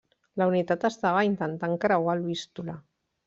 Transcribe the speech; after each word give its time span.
La 0.41 0.45
unitat 0.51 0.85
estava 0.89 1.21
intentant 1.29 1.77
creuar 1.85 2.17
el 2.19 2.25
Vístula. 2.31 2.79